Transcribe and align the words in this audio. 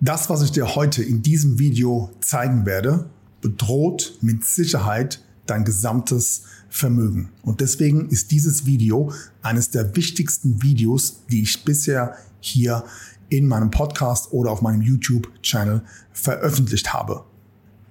Das, 0.00 0.28
was 0.28 0.42
ich 0.42 0.52
dir 0.52 0.74
heute 0.74 1.02
in 1.02 1.22
diesem 1.22 1.58
Video 1.58 2.10
zeigen 2.20 2.66
werde, 2.66 3.08
bedroht 3.40 4.18
mit 4.20 4.44
Sicherheit 4.44 5.22
dein 5.46 5.64
gesamtes 5.64 6.42
Vermögen. 6.68 7.30
Und 7.42 7.62
deswegen 7.62 8.10
ist 8.10 8.30
dieses 8.30 8.66
Video 8.66 9.10
eines 9.40 9.70
der 9.70 9.96
wichtigsten 9.96 10.62
Videos, 10.62 11.22
die 11.30 11.42
ich 11.42 11.64
bisher 11.64 12.14
hier 12.40 12.84
in 13.30 13.46
meinem 13.46 13.70
Podcast 13.70 14.32
oder 14.32 14.50
auf 14.50 14.60
meinem 14.60 14.82
YouTube-Channel 14.82 15.82
veröffentlicht 16.12 16.92
habe. 16.92 17.24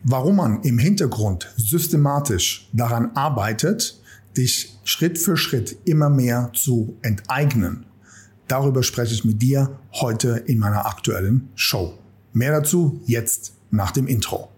Warum 0.04 0.36
man 0.36 0.62
im 0.62 0.78
Hintergrund 0.78 1.52
systematisch 1.58 2.70
daran 2.72 3.16
arbeitet, 3.16 4.00
dich 4.38 4.78
Schritt 4.84 5.18
für 5.18 5.38
Schritt 5.38 5.76
immer 5.86 6.12
mehr 6.12 6.52
zu 6.54 6.96
enteignen 7.02 7.88
Darüber 8.48 8.84
spreche 8.84 9.14
ich 9.14 9.25
mit 9.25 9.41
dir 9.41 9.80
heute 9.93 10.43
in 10.45 10.59
meiner 10.59 10.86
aktuellen 10.86 11.50
Show. 11.55 11.98
Mehr 12.34 12.52
dazu 12.52 13.02
jetzt 13.05 13.54
nach 13.72 13.91
dem 13.91 14.08
Intro. 14.08 14.49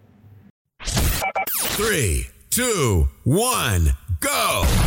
3, 1.77 2.25
2, 2.49 3.07
1, 3.25 3.93
go! 4.19 4.86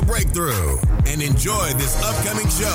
financial 0.00 0.04
breakthrough 0.06 0.78
and 1.06 1.22
enjoy 1.22 1.68
this 1.78 1.96
upcoming 2.02 2.48
show. 2.48 2.66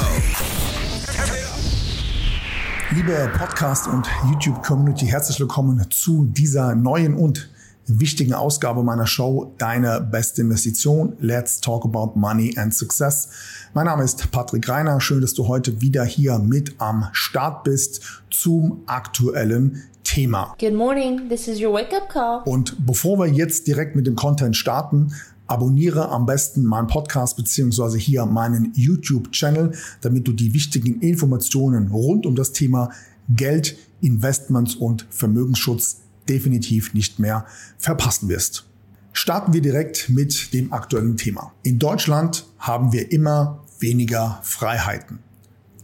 Liebe 2.96 3.32
Podcast- 3.38 3.88
und 3.88 4.08
YouTube-Community, 4.30 5.06
herzlich 5.08 5.40
willkommen 5.40 5.86
zu 5.92 6.26
dieser 6.26 6.76
neuen 6.76 7.16
und 7.16 7.50
wichtigen 7.88 8.34
Ausgabe 8.34 8.84
meiner 8.84 9.06
Show 9.06 9.54
Deine 9.58 10.02
beste 10.02 10.42
Investition. 10.42 11.14
Let's 11.20 11.60
talk 11.62 11.86
about 11.86 12.18
money 12.18 12.58
and 12.58 12.74
success. 12.74 13.30
Mein 13.74 13.86
Name 13.86 14.04
ist 14.04 14.32
Patrick 14.32 14.68
Reiner. 14.68 15.00
Schön, 15.02 15.22
dass 15.22 15.34
du 15.34 15.48
heute 15.48 15.82
wieder 15.82 16.04
hier 16.04 16.40
mit 16.40 16.76
am 16.80 17.10
Start 17.12 17.64
bist 17.64 18.24
zum 18.32 18.84
aktuellen 18.88 19.84
Thema. 20.04 20.56
Good 20.60 20.74
morning, 20.74 21.28
this 21.30 21.48
is 21.48 21.60
your 21.60 21.74
wake-up 21.74 22.10
call. 22.10 22.42
Und 22.46 22.86
bevor 22.86 23.20
wir 23.20 23.28
jetzt 23.28 23.68
direkt 23.68 23.96
mit 23.96 24.08
dem 24.08 24.16
Content 24.16 24.56
starten, 24.56 25.12
Abonniere 25.48 26.10
am 26.10 26.26
besten 26.26 26.64
meinen 26.64 26.88
Podcast 26.88 27.38
beziehungsweise 27.38 27.98
hier 27.98 28.26
meinen 28.26 28.74
YouTube-Channel, 28.74 29.74
damit 30.02 30.28
du 30.28 30.34
die 30.34 30.54
wichtigen 30.54 31.02
Informationen 31.02 31.90
rund 31.90 32.26
um 32.26 32.36
das 32.36 32.52
Thema 32.52 32.90
Geld, 33.30 33.78
Investments 34.02 34.76
und 34.76 35.06
Vermögensschutz 35.10 36.02
definitiv 36.28 36.94
nicht 36.94 37.20
mehr 37.20 37.46
verpassen 37.78 38.30
wirst. 38.30 38.66
Starten 39.14 39.54
wir 39.54 39.62
direkt 39.62 40.10
mit 40.10 40.54
dem 40.54 40.74
aktuellen 40.74 41.16
Thema. 41.16 41.54
In 41.64 41.80
Deutschland 41.80 42.46
haben 42.58 42.92
wir 42.92 43.12
immer 43.12 43.64
weniger 43.80 44.40
Freiheiten. 44.44 45.20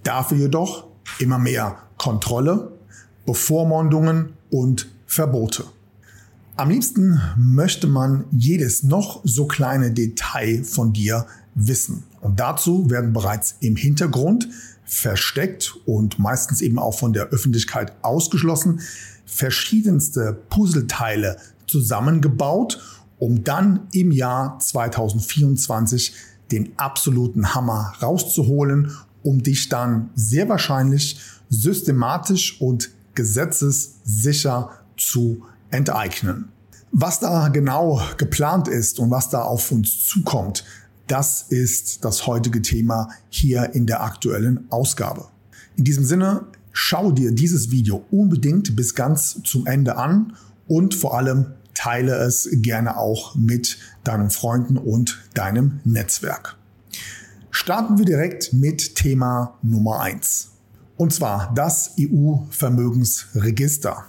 Dafür 0.03 0.37
jedoch 0.37 0.87
immer 1.19 1.37
mehr 1.37 1.77
Kontrolle, 1.97 2.71
Bevormundungen 3.25 4.33
und 4.49 4.89
Verbote. 5.05 5.65
Am 6.61 6.69
liebsten 6.69 7.19
möchte 7.37 7.87
man 7.87 8.25
jedes 8.29 8.83
noch 8.83 9.21
so 9.23 9.47
kleine 9.47 9.89
Detail 9.89 10.63
von 10.63 10.93
dir 10.93 11.25
wissen. 11.55 12.03
Und 12.19 12.39
dazu 12.39 12.87
werden 12.91 13.13
bereits 13.13 13.55
im 13.61 13.75
Hintergrund 13.75 14.47
versteckt 14.85 15.75
und 15.87 16.19
meistens 16.19 16.61
eben 16.61 16.77
auch 16.77 16.91
von 16.99 17.13
der 17.13 17.29
Öffentlichkeit 17.29 17.93
ausgeschlossen 18.03 18.81
verschiedenste 19.25 20.39
Puzzleteile 20.51 21.37
zusammengebaut, 21.65 22.79
um 23.17 23.43
dann 23.43 23.87
im 23.91 24.11
Jahr 24.11 24.59
2024 24.59 26.13
den 26.51 26.77
absoluten 26.77 27.55
Hammer 27.55 27.95
rauszuholen, 28.03 28.91
um 29.23 29.41
dich 29.41 29.67
dann 29.67 30.11
sehr 30.13 30.47
wahrscheinlich 30.47 31.19
systematisch 31.49 32.61
und 32.61 32.91
gesetzessicher 33.15 34.69
zu 34.95 35.41
enteignen. 35.71 36.49
Was 36.91 37.19
da 37.19 37.47
genau 37.47 38.01
geplant 38.17 38.67
ist 38.67 38.99
und 38.99 39.11
was 39.11 39.29
da 39.29 39.43
auf 39.43 39.71
uns 39.71 40.05
zukommt, 40.05 40.65
das 41.07 41.45
ist 41.49 42.05
das 42.05 42.27
heutige 42.27 42.61
Thema 42.61 43.09
hier 43.29 43.73
in 43.73 43.85
der 43.85 44.03
aktuellen 44.03 44.65
Ausgabe. 44.69 45.27
In 45.77 45.83
diesem 45.83 46.05
Sinne, 46.05 46.45
schau 46.71 47.11
dir 47.11 47.31
dieses 47.31 47.71
Video 47.71 48.05
unbedingt 48.11 48.75
bis 48.75 48.95
ganz 48.95 49.41
zum 49.43 49.67
Ende 49.67 49.97
an 49.97 50.33
und 50.67 50.95
vor 50.95 51.17
allem 51.17 51.53
teile 51.73 52.15
es 52.15 52.49
gerne 52.51 52.97
auch 52.97 53.35
mit 53.35 53.77
deinen 54.03 54.29
Freunden 54.29 54.77
und 54.77 55.19
deinem 55.33 55.79
Netzwerk. 55.83 56.57
Starten 57.49 57.97
wir 57.97 58.05
direkt 58.05 58.53
mit 58.53 58.95
Thema 58.95 59.57
Nummer 59.61 59.99
eins 59.99 60.51
Und 60.95 61.13
zwar 61.13 61.53
das 61.55 61.95
EU-Vermögensregister. 61.99 64.05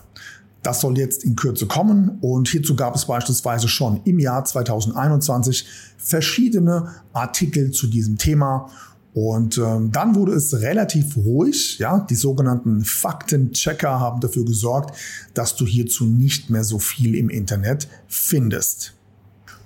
Das 0.63 0.81
soll 0.81 0.97
jetzt 0.99 1.25
in 1.25 1.35
Kürze 1.35 1.67
kommen 1.67 2.19
und 2.21 2.49
hierzu 2.49 2.77
gab 2.77 2.95
es 2.95 3.07
beispielsweise 3.07 3.69
schon 3.69 4.01
im 4.05 4.19
Jahr 4.19 4.45
2021 4.45 5.67
verschiedene 5.99 6.89
Artikel 7.13 7.73
zu 7.73 7.89
diesem 7.89 8.17
Thema 8.17 8.71
und 9.15 9.59
ähm, 9.59 9.93
dann 9.93 10.15
wurde 10.15 10.33
es 10.33 10.55
relativ 10.61 11.17
ruhig. 11.17 11.79
Ja, 11.79 11.99
die 12.09 12.15
sogenannten 12.15 12.83
Faktenchecker 12.83 14.01
haben 14.01 14.21
dafür 14.21 14.45
gesorgt, 14.45 14.97
dass 15.35 15.55
du 15.55 15.67
hierzu 15.67 16.07
nicht 16.07 16.49
mehr 16.49 16.65
so 16.65 16.79
viel 16.79 17.15
im 17.15 17.29
Internet 17.29 17.89
findest. 18.09 18.95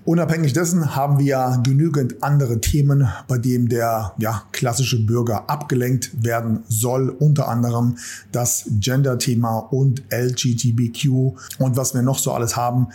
Unabhängig 0.07 0.53
dessen 0.53 0.95
haben 0.95 1.19
wir 1.19 1.27
ja 1.27 1.57
genügend 1.57 2.23
andere 2.23 2.61
Themen, 2.61 3.09
bei 3.27 3.39
denen 3.39 3.69
der 3.69 4.15
ja, 4.19 4.45
klassische 4.53 5.05
Bürger 5.05 5.51
abgelenkt 5.51 6.23
werden 6.23 6.61
soll. 6.69 7.09
Unter 7.11 7.49
anderem 7.49 7.97
das 8.31 8.71
Gender-Thema 8.79 9.59
und 9.59 10.05
LGBTQ 10.13 11.09
und 11.59 11.77
was 11.77 11.93
wir 11.93 12.03
noch 12.03 12.21
so 12.21 12.31
alles 12.31 12.57
haben 12.57 12.87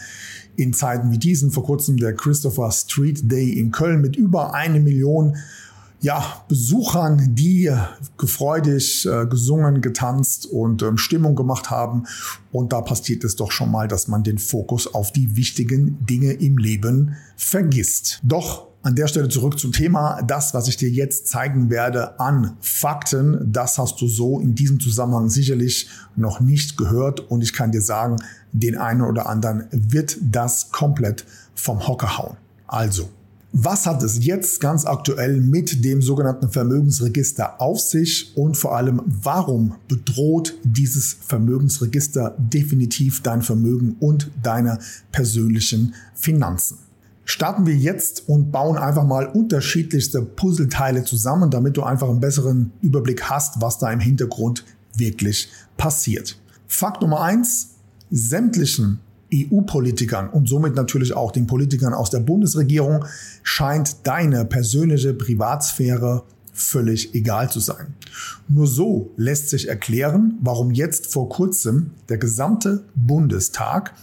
in 0.55 0.71
Zeiten 0.71 1.11
wie 1.11 1.17
diesen. 1.17 1.51
Vor 1.51 1.65
kurzem 1.65 1.97
der 1.97 2.13
Christopher 2.13 2.71
Street 2.71 3.29
Day 3.29 3.59
in 3.59 3.71
Köln 3.71 3.99
mit 3.99 4.15
über 4.15 4.53
eine 4.53 4.79
Million 4.79 5.35
ja, 6.01 6.43
Besuchern, 6.47 7.35
die 7.35 7.71
gefreudig 8.17 9.05
äh, 9.05 9.27
gesungen, 9.27 9.81
getanzt 9.81 10.47
und 10.47 10.81
ähm, 10.81 10.97
Stimmung 10.97 11.35
gemacht 11.35 11.69
haben. 11.69 12.05
Und 12.51 12.73
da 12.73 12.81
passiert 12.81 13.23
es 13.23 13.35
doch 13.35 13.51
schon 13.51 13.71
mal, 13.71 13.87
dass 13.87 14.07
man 14.07 14.23
den 14.23 14.39
Fokus 14.39 14.93
auf 14.93 15.11
die 15.11 15.35
wichtigen 15.35 16.03
Dinge 16.05 16.33
im 16.33 16.57
Leben 16.57 17.15
vergisst. 17.37 18.19
Doch 18.23 18.71
an 18.83 18.95
der 18.95 19.07
Stelle 19.07 19.29
zurück 19.29 19.59
zum 19.59 19.71
Thema. 19.71 20.23
Das, 20.23 20.55
was 20.55 20.67
ich 20.67 20.75
dir 20.75 20.89
jetzt 20.89 21.27
zeigen 21.27 21.69
werde 21.69 22.19
an 22.19 22.57
Fakten, 22.61 23.51
das 23.51 23.77
hast 23.77 24.01
du 24.01 24.07
so 24.07 24.39
in 24.39 24.55
diesem 24.55 24.79
Zusammenhang 24.79 25.29
sicherlich 25.29 25.87
noch 26.15 26.39
nicht 26.39 26.77
gehört. 26.77 27.19
Und 27.19 27.41
ich 27.41 27.53
kann 27.53 27.71
dir 27.71 27.81
sagen, 27.81 28.15
den 28.51 28.77
einen 28.77 29.01
oder 29.01 29.29
anderen 29.29 29.67
wird 29.71 30.17
das 30.21 30.71
komplett 30.71 31.25
vom 31.53 31.87
Hocker 31.87 32.17
hauen. 32.17 32.37
Also, 32.65 33.09
was 33.53 33.85
hat 33.85 34.01
es 34.01 34.23
jetzt 34.23 34.61
ganz 34.61 34.85
aktuell 34.85 35.41
mit 35.41 35.83
dem 35.83 36.01
sogenannten 36.01 36.49
Vermögensregister 36.49 37.59
auf 37.59 37.81
sich 37.81 38.31
und 38.37 38.55
vor 38.55 38.75
allem, 38.77 39.01
warum 39.05 39.75
bedroht 39.89 40.57
dieses 40.63 41.13
Vermögensregister 41.13 42.35
definitiv 42.37 43.21
dein 43.21 43.41
Vermögen 43.41 43.97
und 43.99 44.31
deine 44.41 44.79
persönlichen 45.11 45.95
Finanzen? 46.15 46.77
Starten 47.25 47.65
wir 47.65 47.75
jetzt 47.75 48.27
und 48.27 48.51
bauen 48.51 48.77
einfach 48.77 49.05
mal 49.05 49.27
unterschiedlichste 49.27 50.21
Puzzleteile 50.21 51.03
zusammen, 51.03 51.51
damit 51.51 51.77
du 51.77 51.83
einfach 51.83 52.09
einen 52.09 52.19
besseren 52.19 52.71
Überblick 52.81 53.23
hast, 53.23 53.61
was 53.61 53.77
da 53.77 53.91
im 53.91 53.99
Hintergrund 53.99 54.65
wirklich 54.95 55.49
passiert. 55.77 56.39
Fakt 56.67 57.01
Nummer 57.01 57.21
eins: 57.21 57.71
sämtlichen 58.09 58.99
EU-Politikern 59.33 60.29
und 60.29 60.47
somit 60.47 60.75
natürlich 60.75 61.13
auch 61.13 61.31
den 61.31 61.47
Politikern 61.47 61.93
aus 61.93 62.09
der 62.09 62.19
Bundesregierung 62.19 63.05
scheint 63.43 64.05
deine 64.05 64.45
persönliche 64.45 65.13
Privatsphäre 65.13 66.23
völlig 66.53 67.15
egal 67.15 67.49
zu 67.49 67.59
sein. 67.59 67.95
Nur 68.47 68.67
so 68.67 69.11
lässt 69.17 69.49
sich 69.49 69.67
erklären, 69.67 70.37
warum 70.41 70.71
jetzt 70.71 71.07
vor 71.07 71.29
kurzem 71.29 71.91
der 72.09 72.17
gesamte 72.17 72.83
Bundestag 72.95 73.93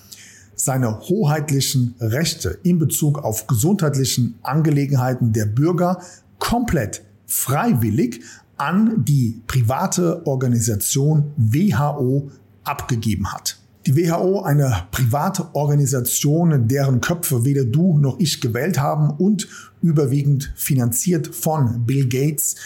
seine 0.54 1.00
hoheitlichen 1.00 1.94
Rechte 2.00 2.58
in 2.62 2.78
Bezug 2.78 3.18
auf 3.18 3.46
gesundheitlichen 3.46 4.38
Angelegenheiten 4.42 5.32
der 5.32 5.46
Bürger 5.46 6.00
komplett 6.38 7.04
freiwillig 7.26 8.22
an 8.56 9.04
die 9.04 9.40
private 9.46 10.26
Organisation 10.26 11.32
WHO 11.36 12.30
abgegeben 12.64 13.32
hat. 13.32 13.57
Die 13.86 13.96
WHO, 13.96 14.42
eine 14.42 14.86
private 14.90 15.54
Organisation, 15.54 16.68
deren 16.68 17.00
Köpfe 17.00 17.44
weder 17.44 17.64
du 17.64 17.98
noch 17.98 18.18
ich 18.18 18.40
gewählt 18.40 18.78
haben 18.78 19.10
und 19.10 19.48
überwiegend 19.80 20.52
finanziert 20.56 21.28
von 21.28 21.86
Bill 21.86 22.08
Gates, 22.08 22.56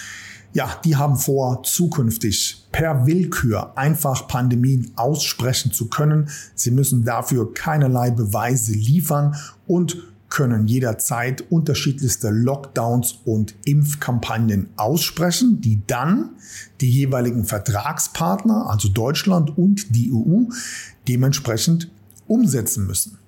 ja, 0.54 0.68
die 0.84 0.96
haben 0.96 1.16
vor, 1.16 1.62
zukünftig 1.62 2.66
per 2.72 3.06
Willkür 3.06 3.76
einfach 3.76 4.28
Pandemien 4.28 4.92
aussprechen 4.96 5.72
zu 5.72 5.88
können. 5.88 6.28
Sie 6.54 6.70
müssen 6.70 7.04
dafür 7.04 7.54
keinerlei 7.54 8.10
Beweise 8.10 8.72
liefern 8.72 9.34
und 9.66 10.11
können 10.32 10.66
jederzeit 10.66 11.44
unterschiedlichste 11.50 12.30
Lockdowns 12.30 13.18
und 13.26 13.54
Impfkampagnen 13.66 14.70
aussprechen, 14.76 15.60
die 15.60 15.82
dann 15.86 16.30
die 16.80 16.90
jeweiligen 16.90 17.44
Vertragspartner, 17.44 18.70
also 18.70 18.88
Deutschland 18.88 19.58
und 19.58 19.94
die 19.94 20.10
EU, 20.10 20.44
dementsprechend 21.06 21.90
umsetzen 22.28 22.86
müssen. 22.86 23.18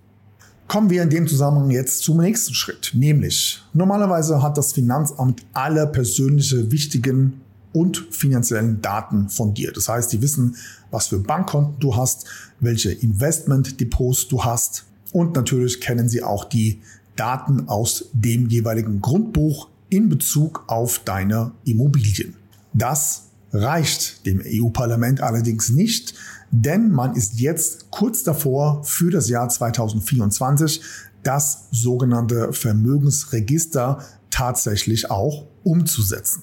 Kommen 0.66 0.88
wir 0.88 1.02
in 1.02 1.10
dem 1.10 1.28
Zusammenhang 1.28 1.70
jetzt 1.70 2.04
zum 2.04 2.16
nächsten 2.16 2.54
Schritt, 2.54 2.92
nämlich 2.94 3.62
normalerweise 3.74 4.42
hat 4.42 4.56
das 4.56 4.72
Finanzamt 4.72 5.44
alle 5.52 5.86
persönliche 5.86 6.72
wichtigen 6.72 7.42
und 7.74 7.98
finanziellen 8.12 8.80
Daten 8.80 9.28
von 9.28 9.52
dir. 9.52 9.72
Das 9.72 9.90
heißt, 9.90 10.10
die 10.10 10.22
wissen, 10.22 10.56
was 10.90 11.08
für 11.08 11.18
Bankkonten 11.18 11.74
du 11.80 11.94
hast, 11.94 12.24
welche 12.60 12.92
Investmentdepots 12.92 14.28
du 14.28 14.42
hast 14.42 14.86
und 15.14 15.36
natürlich 15.36 15.80
kennen 15.80 16.08
sie 16.08 16.24
auch 16.24 16.44
die 16.44 16.80
Daten 17.14 17.68
aus 17.68 18.06
dem 18.12 18.48
jeweiligen 18.48 19.00
Grundbuch 19.00 19.68
in 19.88 20.08
Bezug 20.08 20.64
auf 20.66 20.98
deine 21.04 21.52
Immobilien. 21.64 22.34
Das 22.72 23.28
reicht 23.52 24.26
dem 24.26 24.42
EU-Parlament 24.44 25.20
allerdings 25.20 25.70
nicht, 25.70 26.14
denn 26.50 26.90
man 26.90 27.14
ist 27.14 27.38
jetzt 27.38 27.92
kurz 27.92 28.24
davor 28.24 28.82
für 28.82 29.12
das 29.12 29.28
Jahr 29.28 29.48
2024 29.48 30.82
das 31.22 31.68
sogenannte 31.70 32.52
Vermögensregister 32.52 34.04
tatsächlich 34.30 35.12
auch 35.12 35.46
umzusetzen. 35.62 36.42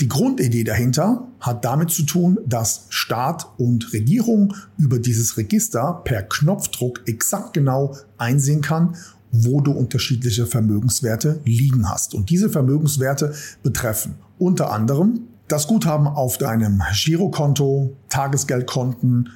Die 0.00 0.08
Grundidee 0.08 0.64
dahinter 0.64 1.28
hat 1.40 1.64
damit 1.66 1.90
zu 1.90 2.04
tun, 2.04 2.38
dass 2.46 2.86
Staat 2.88 3.46
und 3.58 3.92
Regierung 3.92 4.54
über 4.78 4.98
dieses 4.98 5.36
Register 5.36 6.00
per 6.04 6.22
Knopfdruck 6.22 7.02
exakt 7.06 7.52
genau 7.52 7.94
einsehen 8.16 8.62
kann, 8.62 8.96
wo 9.30 9.60
du 9.60 9.72
unterschiedliche 9.72 10.46
Vermögenswerte 10.46 11.40
liegen 11.44 11.88
hast. 11.88 12.14
Und 12.14 12.30
diese 12.30 12.48
Vermögenswerte 12.48 13.34
betreffen 13.62 14.14
unter 14.38 14.72
anderem 14.72 15.20
das 15.48 15.66
Guthaben 15.66 16.06
auf 16.06 16.38
deinem 16.38 16.82
Girokonto, 16.94 17.94
Tagesgeldkonten, 18.08 19.28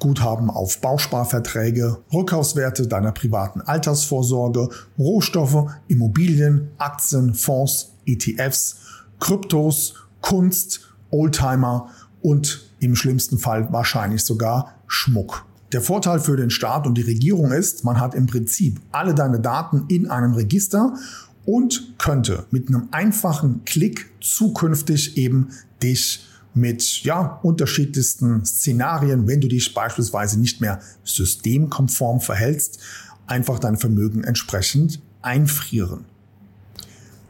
Guthaben 0.00 0.50
auf 0.50 0.80
Bausparverträge, 0.80 1.98
Rückkaufswerte 2.12 2.88
deiner 2.88 3.12
privaten 3.12 3.60
Altersvorsorge, 3.60 4.68
Rohstoffe, 4.98 5.70
Immobilien, 5.86 6.70
Aktien, 6.78 7.34
Fonds, 7.34 7.92
ETFs, 8.06 8.76
Kryptos, 9.20 9.94
Kunst, 10.20 10.80
Oldtimer 11.10 11.90
und 12.20 12.70
im 12.80 12.94
schlimmsten 12.96 13.38
Fall 13.38 13.72
wahrscheinlich 13.72 14.24
sogar 14.24 14.74
Schmuck. 14.86 15.44
Der 15.72 15.82
Vorteil 15.82 16.18
für 16.20 16.36
den 16.36 16.50
Staat 16.50 16.86
und 16.86 16.94
die 16.96 17.02
Regierung 17.02 17.52
ist, 17.52 17.84
man 17.84 18.00
hat 18.00 18.14
im 18.14 18.26
Prinzip 18.26 18.80
alle 18.90 19.14
deine 19.14 19.40
Daten 19.40 19.84
in 19.88 20.10
einem 20.10 20.32
Register 20.34 20.94
und 21.44 21.94
könnte 21.98 22.46
mit 22.50 22.68
einem 22.68 22.88
einfachen 22.90 23.64
Klick 23.64 24.10
zukünftig 24.20 25.16
eben 25.16 25.48
dich 25.82 26.26
mit 26.54 27.02
ja, 27.04 27.38
unterschiedlichsten 27.42 28.44
Szenarien, 28.44 29.26
wenn 29.26 29.40
du 29.40 29.48
dich 29.48 29.74
beispielsweise 29.74 30.40
nicht 30.40 30.60
mehr 30.60 30.80
systemkonform 31.04 32.20
verhältst, 32.20 32.80
einfach 33.26 33.58
dein 33.58 33.76
Vermögen 33.76 34.24
entsprechend 34.24 35.00
einfrieren. 35.22 36.06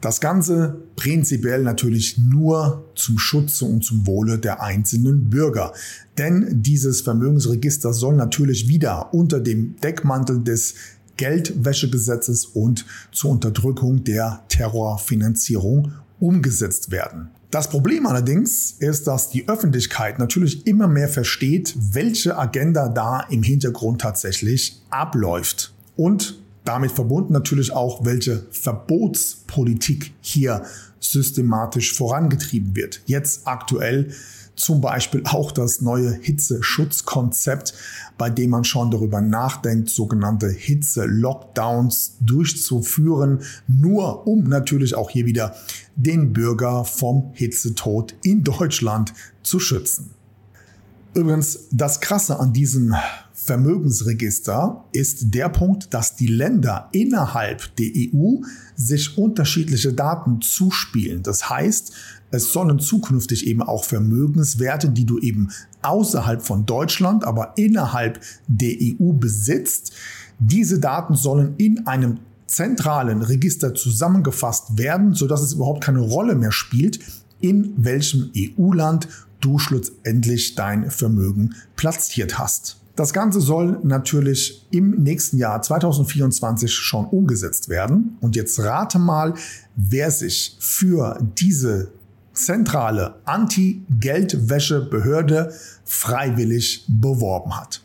Das 0.01 0.21
Ganze 0.21 0.77
prinzipiell 0.95 1.61
natürlich 1.61 2.17
nur 2.17 2.85
zum 2.95 3.17
Schutze 3.17 3.65
und 3.65 3.83
zum 3.83 4.07
Wohle 4.07 4.39
der 4.39 4.61
einzelnen 4.61 5.29
Bürger. 5.29 5.73
Denn 6.17 6.61
dieses 6.61 7.01
Vermögensregister 7.01 7.91
soll 7.91 8.15
natürlich 8.15 8.69
wieder 8.69 9.13
unter 9.13 9.41
dem 9.41 9.75
Deckmantel 9.81 10.41
des 10.41 10.75
Geldwäschegesetzes 11.17 12.45
und 12.45 12.85
zur 13.11 13.31
Unterdrückung 13.31 14.05
der 14.05 14.41
Terrorfinanzierung 14.47 15.91
umgesetzt 16.21 16.91
werden. 16.91 17.29
Das 17.51 17.69
Problem 17.69 18.05
allerdings 18.05 18.71
ist, 18.79 19.05
dass 19.07 19.29
die 19.29 19.49
Öffentlichkeit 19.49 20.17
natürlich 20.17 20.65
immer 20.65 20.87
mehr 20.87 21.09
versteht, 21.09 21.75
welche 21.91 22.37
Agenda 22.37 22.87
da 22.87 23.21
im 23.29 23.43
Hintergrund 23.43 23.99
tatsächlich 24.01 24.81
abläuft. 24.91 25.73
Und 25.97 26.39
damit 26.65 26.91
verbunden 26.91 27.33
natürlich 27.33 27.71
auch, 27.71 28.05
welche 28.05 28.45
Verbotspolitik 28.51 30.13
hier 30.21 30.63
systematisch 30.99 31.93
vorangetrieben 31.93 32.75
wird. 32.75 33.01
Jetzt 33.05 33.47
aktuell 33.47 34.11
zum 34.59 34.81
Beispiel 34.81 35.23
auch 35.25 35.51
das 35.51 35.81
neue 35.81 36.11
Hitzeschutzkonzept, 36.11 37.73
bei 38.17 38.29
dem 38.29 38.49
man 38.49 38.65
schon 38.65 38.91
darüber 38.91 39.21
nachdenkt, 39.21 39.89
sogenannte 39.89 40.49
Hitze-Lockdowns 40.49 42.17
durchzuführen, 42.19 43.39
nur 43.67 44.27
um 44.27 44.43
natürlich 44.43 44.95
auch 44.95 45.09
hier 45.09 45.25
wieder 45.25 45.55
den 45.95 46.33
Bürger 46.33 46.83
vom 46.83 47.31
Hitzetod 47.33 48.15
in 48.23 48.43
Deutschland 48.43 49.13
zu 49.43 49.59
schützen. 49.59 50.11
Übrigens, 51.15 51.67
das 51.71 52.01
Krasse 52.01 52.39
an 52.39 52.53
diesem 52.53 52.93
Vermögensregister 53.33 54.85
ist 54.91 55.33
der 55.33 55.49
Punkt, 55.49 55.93
dass 55.93 56.15
die 56.15 56.27
Länder 56.27 56.89
innerhalb 56.91 57.75
der 57.77 57.87
EU 57.95 58.41
sich 58.75 59.17
unterschiedliche 59.17 59.93
Daten 59.93 60.41
zuspielen. 60.41 61.23
Das 61.23 61.49
heißt, 61.49 61.93
es 62.31 62.53
sollen 62.53 62.77
zukünftig 62.79 63.47
eben 63.47 63.63
auch 63.63 63.85
Vermögenswerte, 63.85 64.89
die 64.89 65.05
du 65.05 65.17
eben 65.17 65.49
außerhalb 65.81 66.43
von 66.43 66.67
Deutschland, 66.67 67.23
aber 67.23 67.53
innerhalb 67.57 68.21
der 68.47 68.75
EU 68.79 69.13
besitzt, 69.13 69.93
diese 70.37 70.79
Daten 70.79 71.15
sollen 71.15 71.55
in 71.57 71.87
einem 71.87 72.19
zentralen 72.45 73.23
Register 73.23 73.73
zusammengefasst 73.73 74.77
werden, 74.77 75.13
sodass 75.13 75.41
es 75.41 75.53
überhaupt 75.53 75.83
keine 75.83 76.01
Rolle 76.01 76.35
mehr 76.35 76.51
spielt, 76.51 76.99
in 77.41 77.73
welchem 77.77 78.31
EU-Land 78.35 79.07
du 79.39 79.59
schlussendlich 79.59 80.55
dein 80.55 80.91
Vermögen 80.91 81.55
platziert 81.75 82.37
hast. 82.37 82.75
Das 82.95 83.13
Ganze 83.13 83.39
soll 83.39 83.79
natürlich 83.83 84.67
im 84.71 85.03
nächsten 85.03 85.37
Jahr 85.37 85.61
2024 85.61 86.73
schon 86.73 87.05
umgesetzt 87.05 87.69
werden. 87.69 88.17
Und 88.19 88.35
jetzt 88.35 88.59
rate 88.59 88.99
mal, 88.99 89.35
wer 89.77 90.11
sich 90.11 90.57
für 90.59 91.17
diese 91.37 91.93
zentrale 92.33 93.15
Anti-Geldwäsche-Behörde 93.23 95.53
freiwillig 95.85 96.83
beworben 96.89 97.57
hat. 97.57 97.81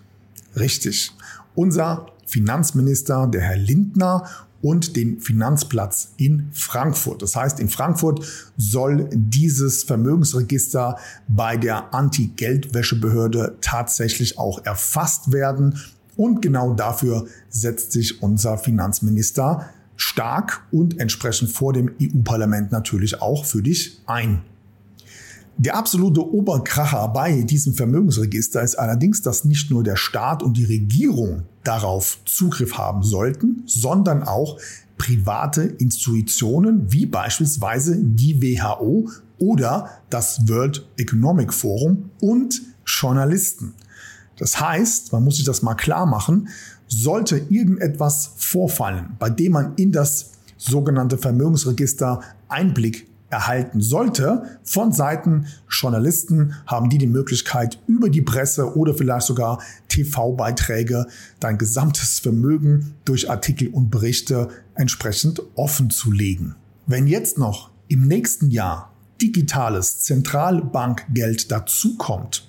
Richtig. 0.57 1.13
Unser 1.55 2.07
Finanzminister, 2.27 3.29
der 3.29 3.43
Herr 3.43 3.57
Lindner 3.57 4.29
und 4.65 4.97
den 4.97 5.21
Finanzplatz 5.21 6.15
in 6.17 6.49
Frankfurt. 6.51 7.21
Das 7.21 7.37
heißt, 7.37 7.61
in 7.61 7.69
Frankfurt 7.69 8.25
soll 8.57 9.11
dieses 9.13 9.83
Vermögensregister 9.83 10.97
bei 11.29 11.59
der 11.59 11.93
Anti-Geldwäschebehörde 11.93 13.59
tatsächlich 13.61 14.39
auch 14.39 14.65
erfasst 14.65 15.33
werden. 15.33 15.79
Und 16.17 16.41
genau 16.41 16.73
dafür 16.73 17.27
setzt 17.51 17.93
sich 17.93 18.23
unser 18.23 18.57
Finanzminister 18.57 19.69
stark 19.97 20.67
und 20.73 20.99
entsprechend 20.99 21.51
vor 21.51 21.75
dem 21.75 21.91
EU-Parlament 22.01 22.73
natürlich 22.73 23.21
auch 23.21 23.45
für 23.45 23.63
dich 23.63 24.01
ein. 24.07 24.41
Der 25.59 25.77
absolute 25.77 26.27
Oberkracher 26.27 27.07
bei 27.09 27.43
diesem 27.43 27.75
Vermögensregister 27.75 28.63
ist 28.63 28.77
allerdings, 28.77 29.21
dass 29.21 29.45
nicht 29.45 29.71
nur 29.71 29.85
der 29.85 29.97
Staat 29.97 30.43
und 30.43 30.57
die 30.57 30.65
Regierung 30.65 31.43
darauf 31.65 32.19
Zugriff 32.25 32.79
haben 32.79 33.03
sollten, 33.03 33.63
sondern 33.67 34.23
auch 34.23 34.59
private 34.97 35.63
Institutionen 35.63 36.93
wie 36.93 37.07
beispielsweise 37.07 37.97
die 37.99 38.41
WHO 38.41 39.11
oder 39.39 39.91
das 40.11 40.49
World 40.49 40.87
Economic 40.97 41.53
Forum 41.53 42.11
und 42.21 42.63
Journalisten. 42.87 43.75
Das 44.37 44.61
heißt, 44.61 45.13
man 45.13 45.25
muss 45.25 45.37
sich 45.37 45.45
das 45.45 45.63
mal 45.63 45.75
klar 45.75 46.07
machen, 46.07 46.49
sollte 46.87 47.39
irgendetwas 47.49 48.33
vorfallen, 48.37 49.17
bei 49.19 49.31
dem 49.31 49.53
man 49.53 49.75
in 49.77 49.91
das 49.91 50.33
sogenannte 50.57 51.19
Vermögensregister 51.19 52.21
Einblick 52.49 53.09
erhalten 53.35 53.81
sollte 53.81 54.61
von 54.63 54.93
Seiten 54.93 55.47
Journalisten, 55.69 56.55
haben 56.69 56.89
die 56.89 56.99
die 56.99 57.09
Möglichkeit, 57.09 57.81
über 57.89 58.09
die 58.09 58.23
Presse 58.23 58.77
oder 58.77 58.95
vielleicht 58.95 59.27
sogar 59.27 59.61
TV-Beiträge 59.89 61.07
dein 61.41 61.59
gesamtes 61.59 62.21
Vermögen 62.21 62.95
durch 63.05 63.29
Artikel 63.29 63.69
und 63.71 63.91
Berichte 63.91 64.51
entsprechend 64.77 65.43
offen 65.57 65.91
zu 65.91 66.13
legen. 66.13 66.55
Wenn 66.87 67.09
jetzt 67.09 67.37
noch 67.37 67.71
im 67.89 68.07
nächsten 68.07 68.53
Jahr 68.53 68.93
digitales 69.21 70.03
Zentralbankgeld 70.03 71.51
dazukommt, 71.51 72.49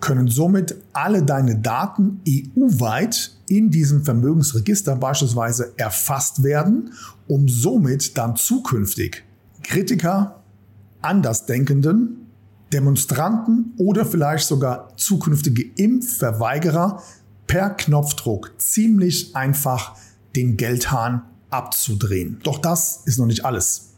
können 0.00 0.28
somit 0.28 0.76
alle 0.92 1.22
deine 1.22 1.56
Daten 1.56 2.20
EU-weit 2.28 3.38
in 3.48 3.70
diesem 3.70 4.04
Vermögensregister 4.04 4.96
beispielsweise 4.96 5.72
erfasst 5.78 6.42
werden, 6.42 6.92
um 7.26 7.48
somit 7.48 8.18
dann 8.18 8.36
zukünftig 8.36 9.24
Kritiker, 9.62 10.42
Andersdenkenden, 11.02 12.26
Demonstranten 12.72 13.74
oder 13.78 14.04
vielleicht 14.04 14.46
sogar 14.46 14.96
zukünftige 14.96 15.62
Impfverweigerer 15.76 17.02
per 17.46 17.70
Knopfdruck 17.70 18.52
ziemlich 18.58 19.34
einfach 19.34 19.96
den 20.36 20.56
Geldhahn 20.56 21.22
abzudrehen. 21.50 22.38
Doch 22.44 22.58
das 22.58 23.02
ist 23.06 23.18
noch 23.18 23.26
nicht 23.26 23.44
alles. 23.44 23.94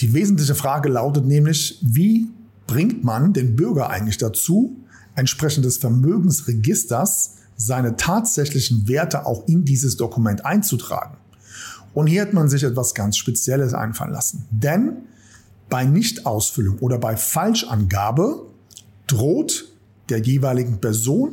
Die 0.00 0.12
wesentliche 0.12 0.54
Frage 0.54 0.88
lautet 0.88 1.24
nämlich, 1.24 1.80
wie 1.82 2.28
bringt 2.66 3.02
man 3.02 3.32
den 3.32 3.56
Bürger 3.56 3.90
eigentlich 3.90 4.18
dazu, 4.18 4.76
entsprechend 5.14 5.64
des 5.64 5.78
Vermögensregisters 5.78 7.36
seine 7.56 7.96
tatsächlichen 7.96 8.86
Werte 8.86 9.24
auch 9.26 9.48
in 9.48 9.64
dieses 9.64 9.96
Dokument 9.96 10.44
einzutragen. 10.44 11.16
Und 11.96 12.08
hier 12.08 12.20
hat 12.20 12.34
man 12.34 12.50
sich 12.50 12.62
etwas 12.62 12.94
ganz 12.94 13.16
Spezielles 13.16 13.72
einfallen 13.72 14.12
lassen. 14.12 14.44
Denn 14.50 14.98
bei 15.70 15.86
Nichtausfüllung 15.86 16.78
oder 16.80 16.98
bei 16.98 17.16
Falschangabe 17.16 18.42
droht 19.06 19.72
der 20.10 20.18
jeweiligen 20.18 20.78
Person 20.78 21.32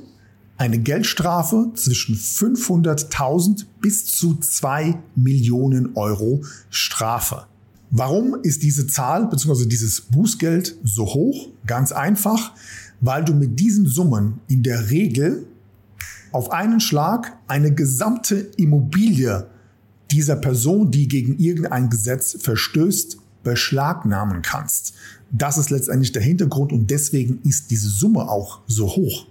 eine 0.55 0.79
Geldstrafe 0.79 1.71
zwischen 1.75 2.15
500.000 2.15 3.65
bis 3.81 4.05
zu 4.05 4.35
2 4.35 4.97
Millionen 5.17 5.97
Euro 5.97 6.45
Strafe. 6.69 7.45
Warum 7.91 8.37
ist 8.41 8.63
diese 8.63 8.87
Zahl 8.87 9.27
bzw. 9.27 9.65
dieses 9.65 9.99
Bußgeld 9.99 10.77
so 10.81 11.07
hoch? 11.07 11.49
Ganz 11.67 11.91
einfach, 11.91 12.53
weil 13.01 13.25
du 13.25 13.33
mit 13.33 13.59
diesen 13.59 13.85
Summen 13.85 14.39
in 14.47 14.63
der 14.63 14.89
Regel 14.89 15.45
auf 16.31 16.51
einen 16.51 16.79
Schlag 16.79 17.37
eine 17.49 17.73
gesamte 17.73 18.35
Immobilie 18.55 19.47
dieser 20.13 20.35
Person, 20.35 20.91
die 20.91 21.07
gegen 21.07 21.39
irgendein 21.39 21.89
Gesetz 21.89 22.37
verstößt, 22.39 23.17
beschlagnahmen 23.43 24.43
kannst. 24.43 24.93
Das 25.31 25.57
ist 25.57 25.71
letztendlich 25.71 26.11
der 26.11 26.21
Hintergrund 26.21 26.71
und 26.71 26.91
deswegen 26.91 27.41
ist 27.43 27.71
diese 27.71 27.89
Summe 27.89 28.29
auch 28.29 28.59
so 28.67 28.87
hoch. 28.95 29.25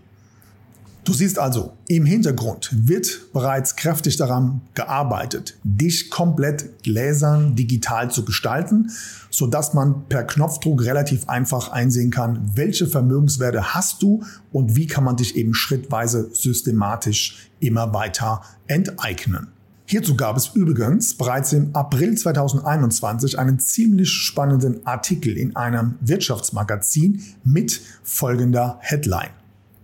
Du 1.04 1.12
siehst 1.12 1.38
also, 1.38 1.72
im 1.88 2.04
Hintergrund 2.04 2.70
wird 2.72 3.32
bereits 3.32 3.74
kräftig 3.74 4.16
daran 4.16 4.60
gearbeitet, 4.74 5.56
dich 5.64 6.10
komplett 6.10 6.82
gläsern 6.82 7.56
digital 7.56 8.10
zu 8.10 8.24
gestalten, 8.24 8.90
so 9.30 9.46
dass 9.46 9.74
man 9.74 10.04
per 10.08 10.24
Knopfdruck 10.24 10.84
relativ 10.84 11.28
einfach 11.28 11.70
einsehen 11.70 12.10
kann, 12.10 12.52
welche 12.54 12.86
Vermögenswerte 12.86 13.74
hast 13.74 14.02
du 14.02 14.24
und 14.52 14.76
wie 14.76 14.86
kann 14.86 15.02
man 15.02 15.16
dich 15.16 15.36
eben 15.36 15.54
schrittweise 15.54 16.30
systematisch 16.32 17.50
immer 17.58 17.92
weiter 17.94 18.42
enteignen. 18.66 19.48
Hierzu 19.84 20.16
gab 20.16 20.36
es 20.36 20.52
übrigens 20.54 21.14
bereits 21.14 21.52
im 21.52 21.74
April 21.74 22.16
2021 22.16 23.38
einen 23.38 23.58
ziemlich 23.58 24.10
spannenden 24.10 24.86
Artikel 24.86 25.36
in 25.36 25.56
einem 25.56 25.96
Wirtschaftsmagazin 26.00 27.22
mit 27.44 27.80
folgender 28.02 28.78
Headline 28.80 29.30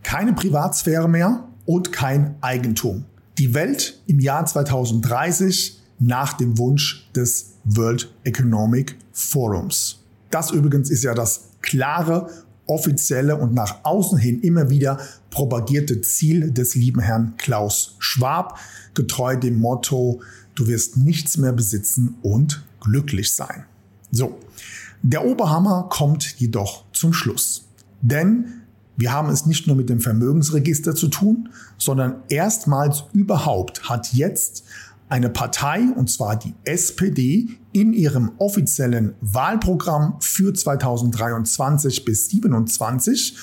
keine 0.09 0.33
Privatsphäre 0.33 1.07
mehr 1.07 1.45
und 1.67 1.93
kein 1.93 2.37
Eigentum. 2.41 3.05
Die 3.37 3.53
Welt 3.53 4.01
im 4.07 4.21
Jahr 4.21 4.47
2030 4.47 5.79
nach 5.99 6.33
dem 6.33 6.57
Wunsch 6.57 7.11
des 7.15 7.57
World 7.65 8.11
Economic 8.25 8.97
Forums. 9.13 10.03
Das 10.31 10.51
übrigens 10.51 10.89
ist 10.89 11.05
ja 11.05 11.13
das 11.13 11.51
klare, 11.61 12.31
offizielle 12.69 13.37
und 13.37 13.55
nach 13.55 13.85
außen 13.85 14.19
hin 14.19 14.41
immer 14.41 14.71
wieder 14.71 14.99
propagierte 15.31 16.01
Ziel 16.01 16.53
des 16.53 16.75
lieben 16.75 17.01
Herrn 17.01 17.35
Klaus 17.37 17.97
Schwab, 17.99 18.59
getreu 18.95 19.37
dem 19.37 19.59
Motto, 19.59 20.21
du 20.55 20.67
wirst 20.69 20.97
nichts 20.97 21.37
mehr 21.37 21.53
besitzen 21.53 22.17
und 22.23 22.65
glücklich 22.81 23.35
sein. 23.35 23.65
So, 24.11 24.39
der 25.03 25.25
Oberhammer 25.25 25.89
kommt 25.91 26.39
jedoch 26.39 26.85
zum 26.93 27.13
Schluss. 27.13 27.67
Denn 28.01 28.63
wir 28.97 29.13
haben 29.13 29.31
es 29.31 29.47
nicht 29.47 29.67
nur 29.67 29.77
mit 29.77 29.89
dem 29.89 30.01
Vermögensregister 30.01 30.95
zu 30.95 31.09
tun, 31.09 31.51
sondern 31.79 32.17
erstmals 32.29 33.05
überhaupt 33.13 33.89
hat 33.89 34.13
jetzt 34.13 34.65
eine 35.09 35.31
Partei, 35.31 35.83
und 35.97 36.11
zwar 36.11 36.37
die 36.37 36.55
SPD, 36.65 37.49
in 37.79 37.93
ihrem 37.93 38.33
offiziellen 38.39 39.15
Wahlprogramm 39.21 40.17
für 40.19 40.53
2023 40.53 42.05
bis 42.05 42.29
2027 42.29 43.37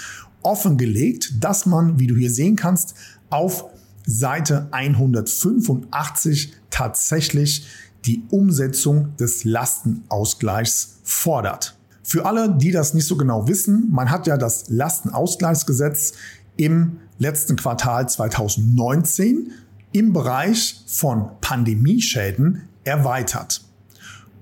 offengelegt, 0.44 1.42
dass 1.42 1.66
man, 1.66 2.00
wie 2.02 2.08
du 2.08 2.18
hier 2.18 2.30
sehen 2.30 2.58
kannst, 2.58 2.96
auf 3.30 3.66
Seite 4.06 4.68
185 4.72 6.52
tatsächlich 6.70 7.66
die 8.04 8.24
Umsetzung 8.30 9.16
des 9.16 9.46
Lastenausgleichs 9.46 10.98
fordert. 11.04 11.78
Für 12.04 12.26
alle, 12.26 12.54
die 12.56 12.72
das 12.72 12.94
nicht 12.94 13.08
so 13.08 13.16
genau 13.16 13.48
wissen, 13.48 13.88
man 13.90 14.12
hat 14.12 14.28
ja 14.28 14.36
das 14.36 14.66
Lastenausgleichsgesetz 14.68 16.12
im 16.58 16.98
letzten 17.20 17.56
Quartal 17.56 18.10
2019 18.10 19.52
im 19.94 20.12
Bereich 20.12 20.84
von 20.88 21.30
Pandemieschäden 21.40 22.64
erweitert. 22.84 23.65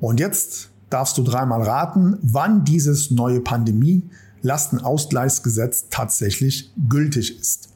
Und 0.04 0.20
jetzt 0.20 0.70
darfst 0.90 1.18
du 1.18 1.24
dreimal 1.24 1.62
raten, 1.62 2.18
wann 2.22 2.66
dieses 2.66 3.10
neue 3.10 3.40
Pandemie-Lastenausgleichsgesetz 3.40 5.86
tatsächlich 5.90 6.74
gültig 6.90 7.40
ist. 7.40 7.70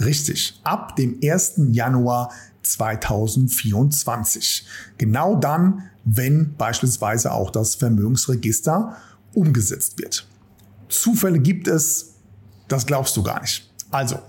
Richtig, 0.00 0.58
ab 0.64 0.96
dem 0.96 1.18
1. 1.22 1.60
Januar 1.72 2.32
2024. 2.62 4.66
Genau 4.96 5.36
dann, 5.36 5.82
wenn 6.06 6.54
beispielsweise 6.56 7.32
auch 7.32 7.50
das 7.50 7.74
Vermögensregister 7.74 8.96
umgesetzt 9.34 9.98
wird. 9.98 10.26
Zufälle 10.88 11.38
gibt 11.38 11.68
es, 11.68 12.14
das 12.68 12.86
glaubst 12.86 13.14
du 13.14 13.22
gar 13.22 13.42
nicht. 13.42 13.70
Also, 13.90 14.20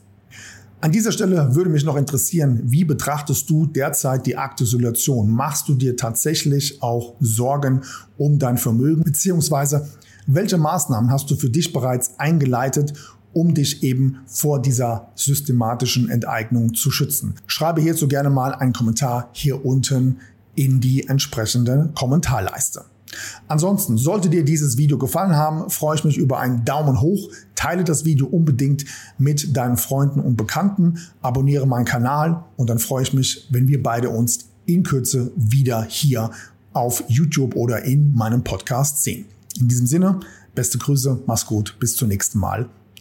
An 0.82 0.92
dieser 0.92 1.14
Stelle 1.14 1.56
würde 1.56 1.70
mich 1.70 1.86
noch 1.86 1.96
interessieren, 1.96 2.60
wie 2.66 2.84
betrachtest 2.84 3.50
du 3.50 3.66
derzeit 3.66 4.26
die 4.26 4.36
aktuelle 4.36 4.70
Situation? 4.70 5.32
Machst 5.32 5.70
du 5.70 5.76
dir 5.76 5.96
tatsächlich 5.96 6.82
auch 6.82 7.16
Sorgen 7.22 7.84
um 8.18 8.38
dein 8.38 8.58
Vermögen? 8.58 9.02
Beziehungsweise 9.04 9.88
welche 10.28 10.58
Maßnahmen 10.58 11.10
hast 11.10 11.32
du 11.32 11.36
für 11.38 11.50
dich 11.50 11.72
bereits 11.72 12.20
eingeleitet, 12.20 12.94
um 13.34 13.54
dich 13.54 13.84
eben 13.84 14.20
vor 14.26 14.62
dieser 14.62 15.10
systematischen 15.16 16.10
Enteignung 16.10 16.74
zu 16.74 16.92
schützen. 16.92 17.36
Schreibe 17.48 17.82
hierzu 17.82 18.08
gerne 18.08 18.30
mal 18.30 18.54
einen 18.54 18.74
Kommentar 18.74 19.30
hier 19.34 19.66
unten 19.66 20.18
in 20.56 20.80
die 20.80 21.08
entsprechende 21.08 21.90
Kommentarleiste. 21.96 22.86
Ansonsten, 23.48 23.98
sollte 23.98 24.30
dir 24.30 24.44
dieses 24.44 24.78
Video 24.78 24.98
gefallen 24.98 25.36
haben, 25.36 25.70
freue 25.70 25.96
ich 25.96 26.04
mich 26.04 26.18
über 26.18 26.40
einen 26.40 26.66
Daumen 26.66 27.02
hoch. 27.02 27.30
Teile 27.56 27.84
das 27.84 28.06
Video 28.06 28.26
unbedingt 28.28 28.86
mit 29.18 29.56
deinen 29.56 29.78
Freunden 29.78 30.20
und 30.20 30.36
Bekannten. 30.36 31.00
Abonniere 31.22 31.68
meinen 31.68 31.86
Kanal 31.86 32.44
und 32.58 32.70
dann 32.70 32.80
freue 32.80 33.04
ich 33.04 33.14
mich, 33.14 33.48
wenn 33.52 33.68
wir 33.68 33.84
beide 33.84 34.10
uns 34.10 34.50
in 34.66 34.84
Kürze 34.84 35.32
wieder 35.36 35.84
hier 35.84 36.32
auf 36.74 37.04
YouTube 37.08 37.56
oder 37.56 37.84
in 37.84 38.14
meinem 38.14 38.44
Podcast 38.44 39.04
sehen. 39.04 39.26
In 39.60 39.68
diesem 39.68 39.86
Sinne, 39.86 40.20
beste 40.56 40.78
Grüße, 40.80 41.22
mach's 41.28 41.46
gut, 41.46 41.76
bis 41.80 41.96
zum 41.96 42.08
nächsten 42.08 42.40
Mal. 42.40 42.68